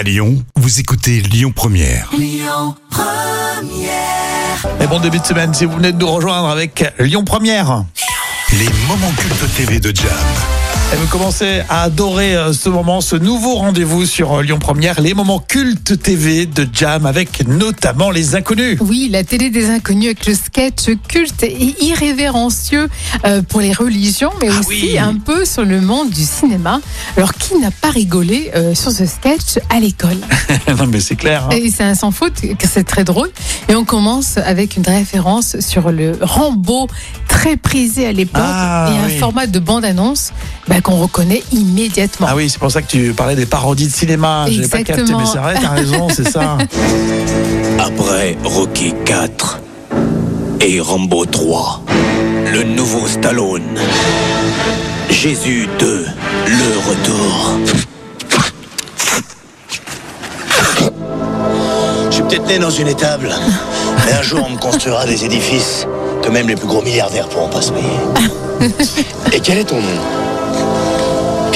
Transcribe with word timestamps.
À 0.00 0.02
Lyon, 0.02 0.42
vous 0.56 0.80
écoutez 0.80 1.20
Lyon 1.20 1.52
Première. 1.54 2.08
Et 4.80 4.86
bon 4.86 4.98
début 4.98 5.18
de 5.18 5.26
semaine 5.26 5.52
si 5.52 5.66
vous 5.66 5.76
venez 5.76 5.92
de 5.92 5.98
nous 5.98 6.10
rejoindre 6.10 6.48
avec 6.48 6.90
Lyon 6.98 7.22
Première. 7.22 7.84
Les 8.58 8.70
moments 8.88 9.12
cultes 9.18 9.54
TV 9.54 9.78
de 9.78 9.94
Jam. 9.94 10.59
Et 10.92 10.96
vous 10.96 11.06
commencez 11.06 11.62
à 11.68 11.82
adorer 11.84 12.34
euh, 12.34 12.52
ce 12.52 12.68
moment, 12.68 13.00
ce 13.00 13.14
nouveau 13.14 13.54
rendez-vous 13.54 14.06
sur 14.06 14.32
euh, 14.38 14.42
Lyon 14.42 14.58
Première, 14.58 15.00
les 15.00 15.14
moments 15.14 15.38
cultes 15.38 16.02
TV 16.02 16.46
de 16.46 16.66
Jam 16.72 17.06
avec 17.06 17.46
notamment 17.46 18.10
les 18.10 18.34
inconnus. 18.34 18.76
Oui, 18.80 19.08
la 19.08 19.22
télé 19.22 19.50
des 19.50 19.70
inconnus 19.70 20.06
avec 20.06 20.26
le 20.26 20.34
sketch 20.34 20.90
culte 21.06 21.44
et 21.44 21.76
irrévérencieux 21.84 22.88
euh, 23.24 23.40
pour 23.42 23.60
les 23.60 23.72
religions, 23.72 24.32
mais 24.42 24.48
Ah 24.50 24.58
aussi 24.58 24.80
oui. 24.90 24.98
un 24.98 25.14
peu 25.14 25.44
sur 25.44 25.64
le 25.64 25.80
monde 25.80 26.10
du 26.10 26.24
cinéma. 26.24 26.80
Alors, 27.16 27.34
qui 27.34 27.56
n'a 27.60 27.70
pas 27.70 27.90
rigolé 27.90 28.50
sur 28.74 28.90
ce 28.90 29.06
sketch 29.06 29.58
à 29.68 29.78
l'école? 29.80 30.18
Non 30.76 30.86
mais 30.86 31.00
c'est 31.00 31.16
clair. 31.16 31.46
hein. 31.50 31.56
Et 31.56 31.70
c'est 31.70 31.82
un 31.84 31.94
sans 31.94 32.10
faute 32.10 32.40
que 32.40 32.66
c'est 32.68 32.84
très 32.84 33.04
drôle. 33.04 33.28
Et 33.68 33.74
on 33.74 33.84
commence 33.84 34.38
avec 34.38 34.76
une 34.76 34.86
référence 34.86 35.58
sur 35.60 35.90
le 35.92 36.12
Rambo 36.20 36.88
très 37.28 37.56
prisé 37.56 38.06
à 38.06 38.12
l'époque 38.12 38.40
Ah, 38.44 38.90
et 38.92 38.98
un 38.98 39.06
oui. 39.06 39.18
format 39.18 39.46
de 39.46 39.58
bande-annonce 39.58 40.32
bah, 40.68 40.80
qu'on 40.80 40.96
reconnaît 40.96 41.42
immédiatement. 41.52 42.26
Ah 42.30 42.36
oui, 42.36 42.48
c'est 42.50 42.58
pour 42.58 42.70
ça 42.70 42.82
que 42.82 42.86
tu 42.88 43.12
parlais 43.12 43.36
des 43.36 43.46
parodies 43.46 43.86
de 43.88 43.92
cinéma. 43.92 44.46
J'ai 44.48 44.62
pas 44.68 44.78
capté, 44.78 44.92
Exactement. 45.02 45.18
mais 45.20 45.26
c'est 45.26 45.38
vrai, 45.38 45.54
t'as 45.60 45.70
raison, 45.70 46.08
c'est 46.08 46.28
ça. 46.28 46.58
Après 47.78 48.36
Rocky 48.44 48.94
4 49.04 49.60
et 50.60 50.80
Rambo 50.80 51.24
3, 51.24 51.82
le 52.52 52.62
nouveau 52.64 53.06
Stallone. 53.06 53.78
Jésus 55.10 55.68
2, 55.78 56.06
le 56.46 56.88
retour. 56.88 57.58
Je 62.10 62.14
suis 62.14 62.22
peut-être 62.22 62.46
né 62.46 62.58
dans 62.58 62.70
une 62.70 62.88
étable, 62.88 63.30
mais 64.06 64.12
un 64.12 64.22
jour 64.22 64.44
on 64.46 64.50
me 64.50 64.58
construira 64.58 65.06
des 65.06 65.24
édifices 65.24 65.86
que 66.22 66.28
même 66.28 66.48
les 66.48 66.56
plus 66.56 66.66
gros 66.68 66.82
milliardaires 66.82 67.28
pourront 67.28 67.48
pas 67.48 67.62
se 67.62 67.72
payer. 67.72 68.70
Et 69.32 69.40
quel 69.40 69.58
est 69.58 69.64
ton 69.64 69.76
nom? 69.76 70.19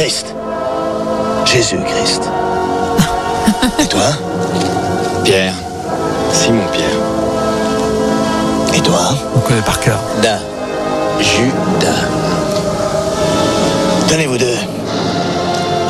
Christ. 0.00 0.34
Jésus-Christ. 1.44 2.22
Et 3.80 3.86
toi? 3.86 4.00
Pierre. 5.24 5.52
Simon 6.32 6.62
Pierre. 6.72 6.88
Et 8.74 8.80
toi? 8.80 8.98
On 9.36 9.40
connaît 9.40 9.60
par 9.60 9.78
cœur. 9.80 9.98
Da. 10.22 10.38
Judas. 11.20 12.00
Tenez 14.08 14.24
vous 14.24 14.38
deux. 14.38 14.56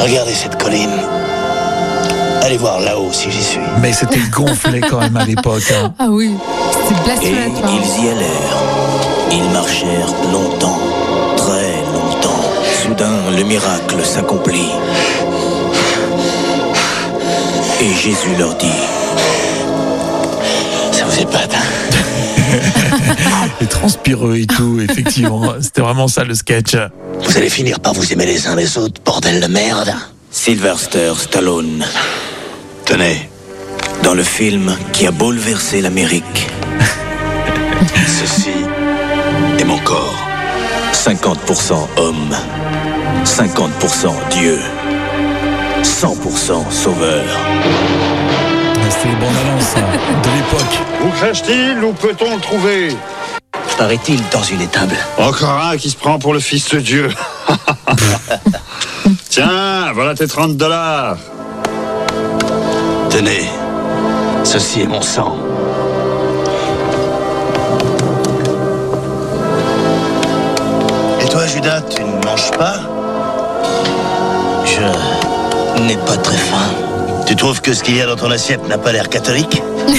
Regardez 0.00 0.34
cette 0.34 0.60
colline. 0.60 0.90
Allez 2.42 2.56
voir 2.56 2.80
là-haut 2.80 3.12
si 3.12 3.30
j'y 3.30 3.44
suis. 3.44 3.60
Mais 3.80 3.92
c'était 3.92 4.18
gonflé 4.32 4.80
quand 4.80 4.98
même 4.98 5.16
à 5.18 5.24
l'époque. 5.24 5.72
hein. 5.72 5.92
Ah 6.00 6.06
oui, 6.08 6.34
c'est 6.72 6.94
Et 7.28 7.30
blasphématoire. 7.30 7.70
ils 7.74 8.04
y 8.04 8.08
allèrent. 8.08 8.56
Ils 9.30 9.50
marchèrent 9.50 10.12
longtemps, 10.32 10.80
très 11.36 11.44
longtemps. 11.52 11.59
Soudain, 13.00 13.30
le 13.34 13.44
miracle 13.44 14.04
s'accomplit. 14.04 14.68
Et 17.80 17.94
Jésus 17.94 18.36
leur 18.38 18.54
dit, 18.56 18.66
Ça 20.92 21.04
vous 21.06 21.20
épate, 21.20 21.54
hein 21.54 22.58
Et 23.60 23.66
transpireux 23.66 24.36
et 24.36 24.46
tout, 24.46 24.80
effectivement. 24.80 25.54
C'était 25.60 25.80
vraiment 25.80 26.08
ça 26.08 26.24
le 26.24 26.34
sketch. 26.34 26.76
Vous 27.22 27.36
allez 27.36 27.48
finir 27.48 27.80
par 27.80 27.94
vous 27.94 28.12
aimer 28.12 28.26
les 28.26 28.46
uns 28.46 28.54
les 28.54 28.76
autres, 28.76 29.00
bordel 29.02 29.40
de 29.40 29.46
merde. 29.46 29.94
Sylvester 30.30 31.12
Stallone, 31.16 31.84
Tenez, 32.84 33.30
dans 34.02 34.14
le 34.14 34.22
film 34.22 34.76
qui 34.92 35.06
a 35.06 35.10
bouleversé 35.10 35.80
l'Amérique. 35.80 36.48
ceci 38.20 38.50
est 39.58 39.64
mon 39.64 39.78
corps. 39.78 40.26
50% 40.92 41.74
homme, 41.96 42.36
50% 43.30 44.08
Dieu, 44.30 44.58
100% 45.84 46.68
sauveur. 46.68 47.24
C'était 48.90 49.08
les 49.08 49.14
bandes 49.14 49.36
annonces 49.46 49.76
hein, 49.76 49.84
de 50.22 50.30
l'époque. 50.36 50.78
Où 51.04 51.08
crache-t-il 51.10 51.84
Où 51.84 51.92
peut-on 51.92 52.34
le 52.34 52.40
trouver? 52.40 52.88
Paraît-il 53.78 54.20
dans 54.30 54.42
une 54.42 54.60
étable. 54.60 54.96
Encore 55.16 55.60
un 55.64 55.76
qui 55.76 55.90
se 55.90 55.96
prend 55.96 56.18
pour 56.18 56.34
le 56.34 56.40
fils 56.40 56.70
de 56.70 56.80
Dieu. 56.80 57.08
Tiens, 59.30 59.92
voilà 59.94 60.14
tes 60.14 60.26
30 60.26 60.56
dollars. 60.56 61.16
Tenez, 63.10 63.48
ceci 64.42 64.80
est 64.80 64.88
mon 64.88 65.02
sang. 65.02 65.36
Et 71.20 71.28
toi, 71.28 71.46
Judas, 71.46 71.80
tu 71.82 72.02
ne 72.02 72.24
manges 72.26 72.50
pas? 72.58 72.99
Pas 76.06 76.16
très 76.16 76.36
faim. 76.36 76.74
Tu 77.26 77.36
trouves 77.36 77.60
que 77.60 77.74
ce 77.74 77.82
qu'il 77.82 77.96
y 77.96 78.00
a 78.00 78.06
dans 78.06 78.16
ton 78.16 78.30
assiette 78.30 78.66
n'a 78.68 78.78
pas 78.78 78.92
l'air 78.92 79.08
catholique 79.08 79.62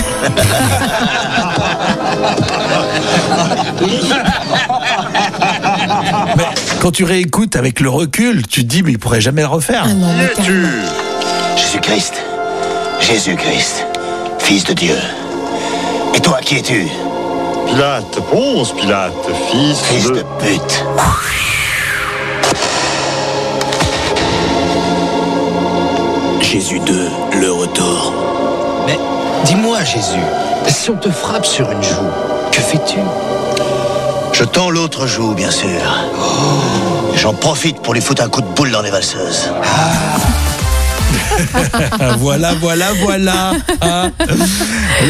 Mais 6.37 6.43
quand 6.79 6.91
tu 6.91 7.03
réécoutes 7.03 7.55
avec 7.55 7.79
le 7.79 7.89
recul, 7.89 8.45
tu 8.47 8.61
te 8.63 8.67
dis, 8.67 8.83
mais 8.83 8.91
il 8.91 8.99
pourrait 8.99 9.21
jamais 9.21 9.41
le 9.41 9.47
refaire. 9.47 9.83
Ah 9.85 9.93
non, 9.93 10.09
es-tu 10.19 10.65
Jésus-Christ. 11.57 12.13
Jésus-Christ, 12.99 13.85
fils 14.39 14.63
de 14.65 14.73
Dieu. 14.73 14.95
Et 16.15 16.19
toi, 16.19 16.39
qui 16.41 16.57
es-tu? 16.57 16.87
Pilate, 17.67 18.19
Ponce 18.29 18.73
Pilate, 18.73 19.13
fils, 19.49 19.79
Fils 19.79 20.05
de... 20.05 20.15
de 20.15 20.23
pute. 20.39 20.85
Jésus 26.51 26.79
2, 26.79 27.09
le 27.39 27.49
retour. 27.49 28.13
Mais 28.85 28.99
dis-moi, 29.45 29.85
Jésus, 29.85 30.19
si 30.67 30.89
on 30.89 30.97
te 30.97 31.09
frappe 31.09 31.45
sur 31.45 31.71
une 31.71 31.81
joue, 31.81 32.11
que 32.51 32.59
fais-tu? 32.59 32.99
Je 34.33 34.43
tends 34.43 34.69
l'autre 34.69 35.07
joue, 35.07 35.33
bien 35.33 35.49
sûr. 35.49 35.79
J'en 37.15 37.33
profite 37.33 37.81
pour 37.81 37.93
lui 37.93 38.01
foutre 38.01 38.21
un 38.21 38.27
coup 38.27 38.41
de 38.41 38.47
boule 38.47 38.69
dans 38.69 38.81
les 38.81 38.91
valseuses. 38.91 39.49
Ah, 39.63 40.17
voilà, 42.19 42.53
voilà, 42.55 42.93
voilà. 42.93 43.53
hein. 43.81 44.11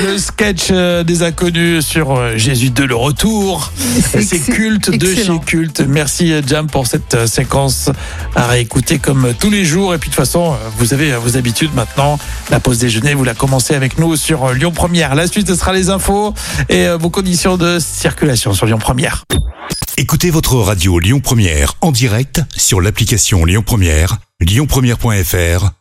le 0.06 0.18
sketch 0.18 0.68
euh, 0.72 1.04
des 1.04 1.24
inconnus 1.24 1.86
sur 1.86 2.16
euh, 2.16 2.38
Jésus 2.38 2.70
de 2.70 2.84
le 2.84 2.96
retour. 2.96 3.72
C'est 4.10 4.40
culte 4.40 4.90
de 4.92 5.16
chez 5.16 5.40
culte. 5.46 5.82
Merci 5.88 6.32
euh, 6.32 6.42
Jam 6.46 6.68
pour 6.68 6.88
cette 6.88 7.28
séquence 7.28 7.90
à 8.36 8.48
réécouter 8.48 9.00
comme 9.00 9.34
tous 9.40 9.50
les 9.50 9.66
jours. 9.66 9.94
Et 9.94 9.98
puis 9.98 10.10
de 10.10 10.16
toute 10.16 10.24
façon, 10.24 10.56
vous 10.78 10.94
avez 10.94 11.14
vos 11.14 11.38
habitudes 11.38 11.74
maintenant. 11.76 12.20
La 12.50 12.60
pause 12.60 12.80
déjeuner, 12.80 13.14
vous 13.14 13.24
la 13.24 13.34
commencez 13.34 13.76
avec 13.76 13.98
nous 13.98 14.16
sur 14.16 14.54
Lyon 14.54 14.72
Première. 14.72 15.16
La 15.16 15.28
suite, 15.28 15.48
ce 15.48 15.56
sera 15.56 15.74
les 15.74 15.90
infos 15.90 16.34
et 16.70 16.88
vos 17.00 17.10
conditions 17.10 17.58
de 17.58 17.80
circulation 17.80 18.54
sur 18.54 18.66
Lyon 18.66 18.80
Première. 18.80 19.24
Écoutez 19.98 20.32
votre 20.32 20.56
radio 20.56 21.00
Lyon 21.00 21.20
Première 21.20 21.74
en 21.82 21.92
direct 21.92 22.42
sur 22.56 22.82
l'application 22.82 23.46
Lyon 23.46 23.64
Première, 23.66 24.18
lyonpremière.fr 24.40 25.81